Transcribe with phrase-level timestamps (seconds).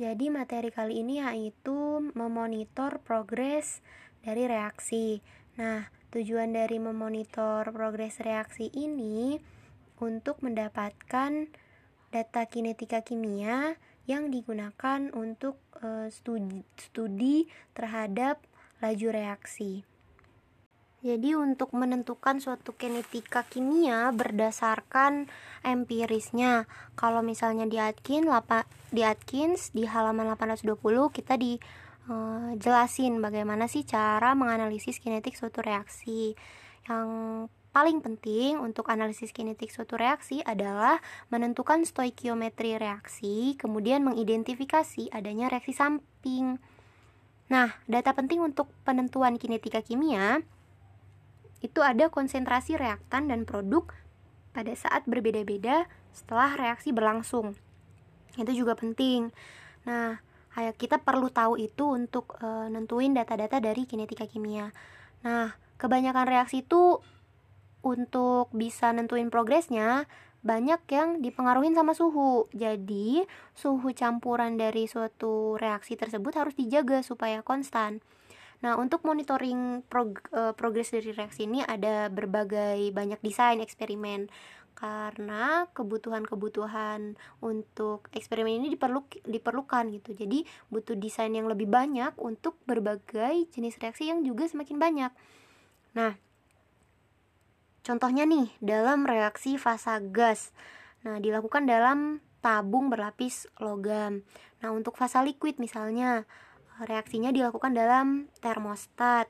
[0.00, 3.84] Jadi materi kali ini yaitu memonitor progres
[4.24, 5.20] dari reaksi.
[5.60, 9.36] Nah, tujuan dari memonitor progres reaksi ini
[10.00, 11.52] untuk mendapatkan
[12.08, 13.76] data kinetika kimia
[14.08, 17.44] yang digunakan untuk uh, studi, studi
[17.76, 18.40] terhadap
[18.80, 19.84] laju reaksi.
[21.00, 25.32] Jadi untuk menentukan suatu kinetika kimia berdasarkan
[25.64, 26.68] empirisnya.
[26.92, 28.28] Kalau misalnya di Atkins,
[28.92, 30.76] di Atkins di halaman 820
[31.08, 36.36] kita dijelasin uh, bagaimana sih cara menganalisis kinetik suatu reaksi.
[36.84, 37.08] Yang
[37.72, 41.00] paling penting untuk analisis kinetik suatu reaksi adalah
[41.32, 46.60] menentukan stoikiometri reaksi, kemudian mengidentifikasi adanya reaksi samping.
[47.48, 50.44] Nah, data penting untuk penentuan kinetika kimia
[51.60, 53.88] itu ada konsentrasi reaktan dan produk
[54.50, 57.54] pada saat berbeda-beda setelah reaksi berlangsung.
[58.34, 59.30] Itu juga penting.
[59.86, 60.18] Nah,
[60.76, 64.74] kita perlu tahu itu untuk e, nentuin data-data dari kinetika kimia.
[65.22, 66.98] Nah, kebanyakan reaksi itu
[67.80, 70.04] untuk bisa nentuin progresnya
[70.40, 72.48] banyak yang dipengaruhi sama suhu.
[72.56, 78.00] Jadi, suhu campuran dari suatu reaksi tersebut harus dijaga supaya konstan.
[78.60, 84.28] Nah, untuk monitoring prog uh, progres dari reaksi ini ada berbagai banyak desain eksperimen
[84.76, 90.12] karena kebutuhan-kebutuhan untuk eksperimen ini diperlu diperlukan gitu.
[90.12, 95.12] Jadi butuh desain yang lebih banyak untuk berbagai jenis reaksi yang juga semakin banyak.
[95.96, 96.16] Nah,
[97.84, 100.52] contohnya nih dalam reaksi fasa gas.
[101.04, 104.24] Nah, dilakukan dalam tabung berlapis logam.
[104.64, 106.24] Nah, untuk fasa liquid misalnya
[106.84, 109.28] reaksinya dilakukan dalam termostat.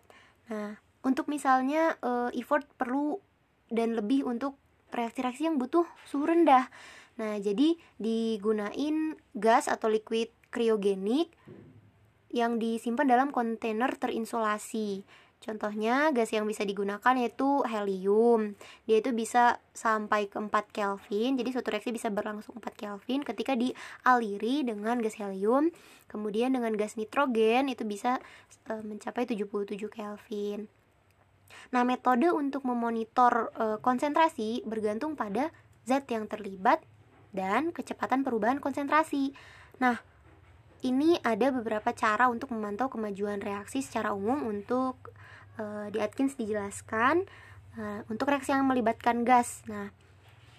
[0.51, 3.19] Nah, untuk misalnya e, effort perlu
[3.71, 4.59] dan lebih untuk
[4.91, 6.67] reaksi-reaksi yang butuh suhu rendah.
[7.21, 11.31] Nah, jadi digunain gas atau liquid kriogenik
[12.31, 15.03] yang disimpan dalam kontainer terinsulasi.
[15.41, 18.53] Contohnya gas yang bisa digunakan yaitu helium.
[18.85, 21.41] Dia itu bisa sampai ke 4 Kelvin.
[21.41, 25.73] Jadi suatu reaksi bisa berlangsung 4 Kelvin ketika dialiri dengan gas helium.
[26.13, 28.21] Kemudian dengan gas nitrogen itu bisa
[28.69, 30.69] e, mencapai 77 Kelvin.
[31.73, 35.49] Nah, metode untuk memonitor e, konsentrasi bergantung pada
[35.89, 36.85] zat yang terlibat
[37.33, 39.33] dan kecepatan perubahan konsentrasi.
[39.81, 40.05] Nah,
[40.81, 45.13] ini ada beberapa cara untuk memantau kemajuan reaksi secara umum untuk
[45.61, 47.29] uh, di Atkins dijelaskan
[47.77, 49.65] uh, untuk reaksi yang melibatkan gas.
[49.69, 49.93] Nah,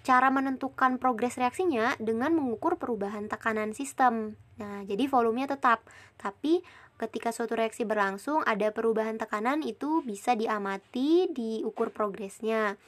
[0.02, 4.34] cara menentukan progres reaksinya dengan mengukur perubahan tekanan sistem.
[4.58, 5.82] Nah, jadi volumenya tetap,
[6.18, 6.62] tapi
[6.98, 12.78] ketika suatu reaksi berlangsung ada perubahan tekanan itu bisa diamati, diukur progresnya.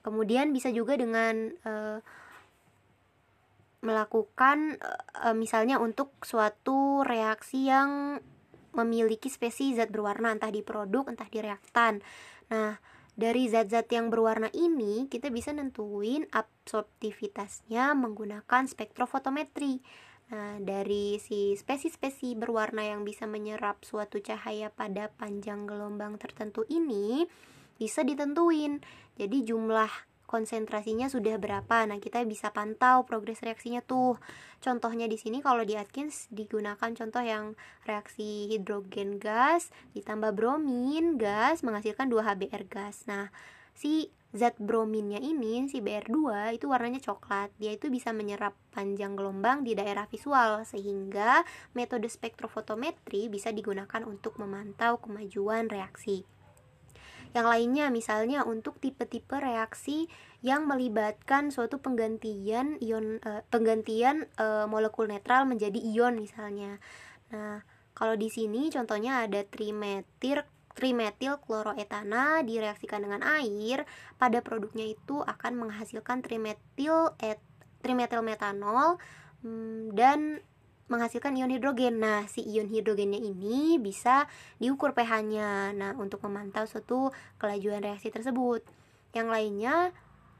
[0.00, 2.00] Kemudian bisa juga dengan uh,
[3.78, 4.78] melakukan
[5.22, 8.18] uh, misalnya untuk suatu reaksi yang
[8.74, 12.02] memiliki spesies zat berwarna entah di produk entah di reaktan.
[12.50, 12.78] Nah,
[13.18, 19.82] dari zat-zat yang berwarna ini kita bisa nentuin absorptivitasnya menggunakan spektrofotometri.
[20.28, 27.26] Nah, dari si spesies-spesies berwarna yang bisa menyerap suatu cahaya pada panjang gelombang tertentu ini
[27.74, 28.78] bisa ditentuin.
[29.18, 29.90] Jadi jumlah
[30.28, 31.88] konsentrasinya sudah berapa.
[31.88, 34.20] Nah, kita bisa pantau progres reaksinya tuh.
[34.60, 37.56] Contohnya di sini kalau di Atkins digunakan contoh yang
[37.88, 43.08] reaksi hidrogen gas ditambah bromin gas menghasilkan 2 HBr gas.
[43.08, 43.32] Nah,
[43.72, 47.48] si zat brominnya ini si BR2 itu warnanya coklat.
[47.56, 51.40] Dia itu bisa menyerap panjang gelombang di daerah visual sehingga
[51.72, 56.37] metode spektrofotometri bisa digunakan untuk memantau kemajuan reaksi.
[57.36, 60.08] Yang lainnya misalnya untuk tipe-tipe reaksi
[60.40, 66.78] yang melibatkan suatu penggantian ion uh, penggantian uh, molekul netral menjadi ion misalnya.
[67.34, 70.46] Nah, kalau di sini contohnya ada trimetil
[70.78, 73.82] trimetil kloroetana direaksikan dengan air,
[74.14, 77.42] pada produknya itu akan menghasilkan trimetil et,
[77.82, 79.02] trimetil metanol
[79.42, 80.38] hmm, dan
[80.88, 82.00] menghasilkan ion hidrogen.
[82.00, 84.26] Nah, si ion hidrogennya ini bisa
[84.60, 85.72] diukur pH-nya.
[85.76, 88.64] Nah, untuk memantau suatu kelajuan reaksi tersebut.
[89.12, 89.76] Yang lainnya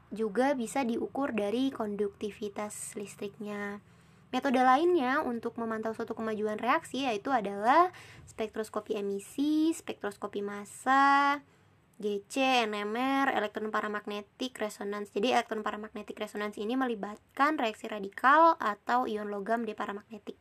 [0.09, 3.81] juga bisa diukur dari konduktivitas listriknya.
[4.29, 7.89] Metode lainnya untuk memantau suatu kemajuan reaksi yaitu adalah
[8.29, 11.41] spektroskopi emisi, spektroskopi massa,
[11.99, 15.11] GC, NMR, elektron paramagnetik resonans.
[15.11, 20.39] Jadi elektron paramagnetik resonans ini melibatkan reaksi radikal atau ion logam di paramagnetik.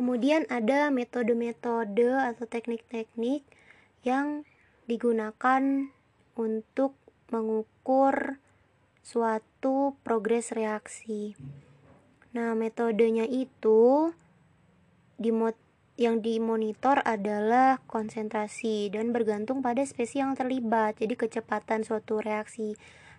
[0.00, 3.44] Kemudian ada metode-metode atau teknik-teknik
[4.00, 4.48] yang
[4.88, 5.92] digunakan
[6.40, 6.96] untuk
[7.28, 8.40] mengukur
[9.04, 11.36] suatu progres reaksi.
[12.32, 14.08] Nah, metodenya itu
[15.20, 15.52] dimot
[16.00, 20.96] yang dimonitor adalah konsentrasi dan bergantung pada spesies yang terlibat.
[20.96, 22.72] Jadi kecepatan suatu reaksi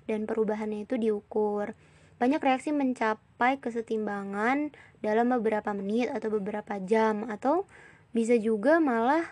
[0.09, 1.77] dan perubahannya itu diukur.
[2.17, 7.69] Banyak reaksi mencapai kesetimbangan dalam beberapa menit atau beberapa jam atau
[8.17, 9.29] bisa juga malah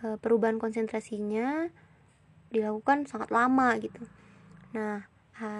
[0.00, 1.68] e, perubahan konsentrasinya
[2.48, 4.00] dilakukan sangat lama gitu.
[4.72, 5.04] Nah,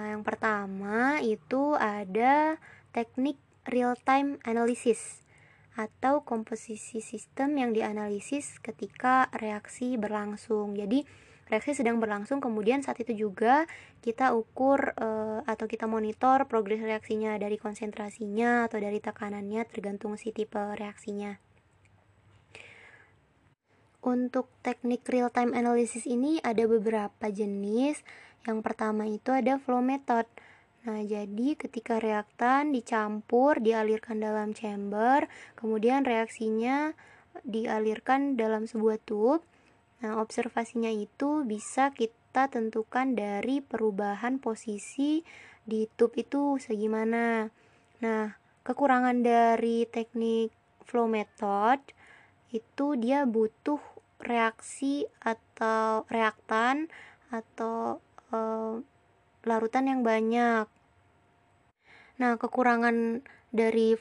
[0.08, 2.56] yang pertama itu ada
[2.96, 3.36] teknik
[3.68, 5.22] real time analysis
[5.72, 10.76] atau komposisi sistem yang dianalisis ketika reaksi berlangsung.
[10.76, 11.04] Jadi
[11.48, 13.64] reaksi sedang berlangsung kemudian saat itu juga
[14.00, 15.08] kita ukur e,
[15.44, 21.36] atau kita monitor progres reaksinya dari konsentrasinya atau dari tekanannya tergantung si tipe reaksinya.
[24.02, 28.02] Untuk teknik real time analysis ini ada beberapa jenis.
[28.42, 30.26] Yang pertama itu ada flow method.
[30.82, 36.90] Nah, jadi ketika reaktan dicampur, dialirkan dalam chamber, kemudian reaksinya
[37.46, 39.46] dialirkan dalam sebuah tube.
[40.02, 45.22] Nah, observasinya itu bisa kita tentukan dari perubahan posisi
[45.62, 47.46] di tube itu segimana.
[48.02, 48.34] Nah,
[48.66, 50.50] kekurangan dari teknik
[50.82, 51.78] flow method
[52.50, 53.78] itu dia butuh
[54.22, 56.90] reaksi atau reaktan
[57.30, 58.38] atau e,
[59.46, 60.66] larutan yang banyak.
[62.22, 63.18] Nah, kekurangan
[63.50, 63.98] dari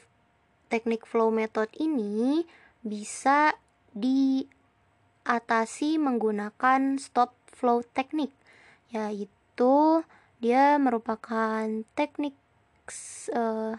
[0.70, 2.46] teknik flow method ini
[2.86, 3.58] bisa
[3.98, 8.30] diatasi menggunakan stop flow teknik,
[8.94, 10.06] yaitu
[10.38, 11.66] dia merupakan
[11.98, 12.38] teknik
[13.34, 13.74] uh,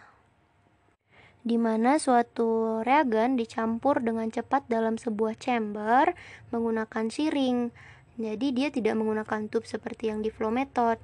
[1.47, 6.19] di mana suatu reagen dicampur dengan cepat dalam sebuah chamber
[6.51, 7.71] menggunakan siring.
[8.19, 10.99] Jadi dia tidak menggunakan tube seperti yang di flow method.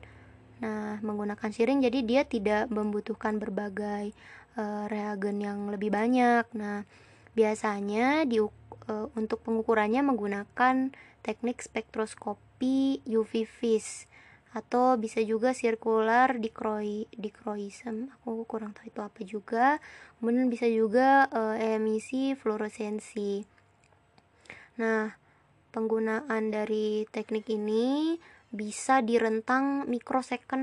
[0.58, 4.10] Nah, menggunakan siring jadi dia tidak membutuhkan berbagai
[4.58, 6.46] uh, reagen yang lebih banyak.
[6.54, 6.82] Nah,
[7.34, 8.50] biasanya di uh,
[9.14, 10.90] untuk pengukurannya menggunakan
[11.22, 14.10] teknik spektroskopi UV vis
[14.56, 18.10] atau bisa juga sirkular dikroi dikroism.
[18.18, 19.66] Aku kurang tahu itu apa juga.
[20.18, 23.58] Kemudian bisa juga uh, emisi fluoresensi
[24.78, 25.10] nah
[25.74, 28.14] penggunaan dari teknik ini
[28.48, 29.84] bisa di rentang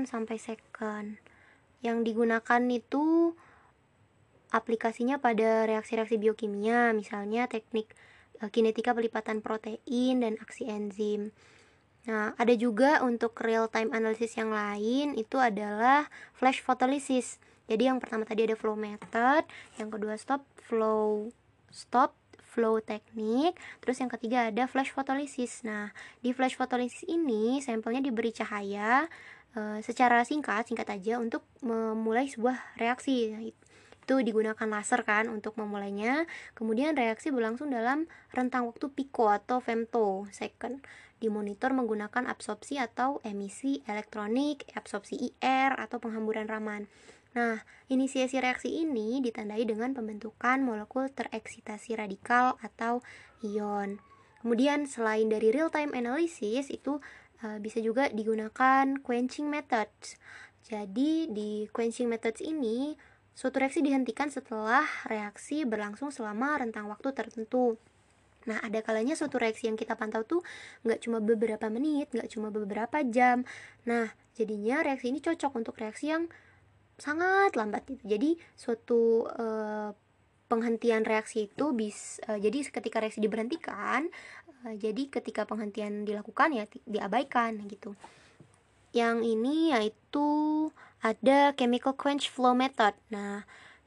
[0.06, 1.18] sampai second.
[1.82, 3.34] Yang digunakan itu
[4.50, 7.92] aplikasinya pada reaksi-reaksi biokimia, misalnya teknik
[8.42, 11.30] uh, kinetika pelipatan protein dan aksi enzim.
[12.06, 16.06] Nah, ada juga untuk real time analysis yang lain itu adalah
[16.38, 17.42] flash photolysis.
[17.66, 19.42] Jadi yang pertama tadi ada flow method,
[19.74, 21.34] yang kedua stop flow
[21.74, 22.14] stop
[22.56, 23.52] flow teknik.
[23.84, 25.60] Terus yang ketiga ada flash photolysis.
[25.68, 25.92] Nah,
[26.24, 29.04] di flash photolysis ini sampelnya diberi cahaya
[29.52, 33.36] e, secara singkat, singkat aja untuk memulai sebuah reaksi.
[34.08, 36.24] Itu digunakan laser kan untuk memulainya.
[36.56, 40.80] Kemudian reaksi berlangsung dalam rentang waktu pico atau femto second.
[41.16, 46.88] Dimonitor menggunakan absorpsi atau emisi elektronik, absorpsi IR atau penghamburan Raman.
[47.36, 47.60] Nah,
[47.92, 53.04] inisiasi reaksi ini ditandai dengan pembentukan molekul tereksitasi radikal atau
[53.44, 54.00] ion.
[54.40, 56.96] Kemudian selain dari real time analysis itu
[57.44, 60.16] uh, bisa juga digunakan quenching methods.
[60.64, 62.96] Jadi di quenching methods ini
[63.36, 67.76] suatu reaksi dihentikan setelah reaksi berlangsung selama rentang waktu tertentu.
[68.48, 70.40] Nah, ada kalanya suatu reaksi yang kita pantau tuh
[70.88, 73.44] nggak cuma beberapa menit, nggak cuma beberapa jam.
[73.84, 76.30] Nah, jadinya reaksi ini cocok untuk reaksi yang
[76.96, 78.02] sangat lambat gitu.
[78.04, 79.92] Jadi suatu uh,
[80.46, 84.06] penghentian reaksi itu bis uh, jadi ketika reaksi diberhentikan
[84.64, 87.92] uh, jadi ketika penghentian dilakukan ya diabaikan gitu.
[88.96, 90.28] Yang ini yaitu
[91.04, 92.96] ada chemical quench flow method.
[93.12, 93.44] Nah,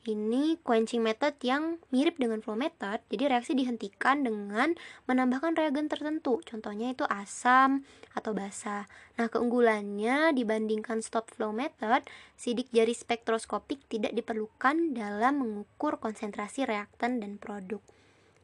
[0.10, 4.74] ini quenching method yang mirip dengan flow method, jadi reaksi dihentikan dengan
[5.06, 7.86] menambahkan reagen tertentu, contohnya itu asam
[8.18, 8.90] atau basa.
[9.22, 12.02] Nah, keunggulannya dibandingkan stop flow method,
[12.34, 17.84] sidik jari spektroskopik tidak diperlukan dalam mengukur konsentrasi reaktan dan produk.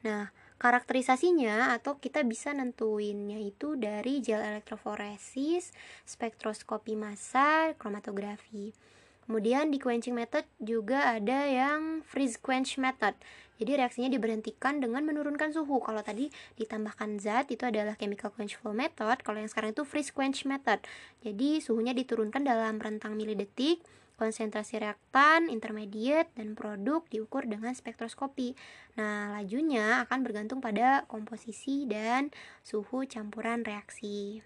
[0.06, 0.30] Nah,
[0.62, 5.74] karakterisasinya atau kita bisa nentuinnya itu dari gel elektroforesis,
[6.06, 8.95] spektroskopi massa, kromatografi.
[9.26, 13.18] Kemudian di quenching method juga ada yang freeze quench method.
[13.56, 15.82] Jadi reaksinya diberhentikan dengan menurunkan suhu.
[15.82, 16.30] Kalau tadi
[16.60, 19.24] ditambahkan zat itu adalah chemical quench flow method.
[19.24, 20.84] Kalau yang sekarang itu freeze quench method.
[21.26, 23.82] Jadi suhunya diturunkan dalam rentang milidetik.
[24.16, 28.56] Konsentrasi reaktan, intermediate, dan produk diukur dengan spektroskopi.
[28.96, 32.32] Nah, lajunya akan bergantung pada komposisi dan
[32.64, 34.40] suhu campuran reaksi.